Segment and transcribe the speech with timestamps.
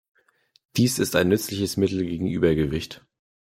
[0.77, 3.05] Dies ist ein nützliches Mittel gegen Übergewicht.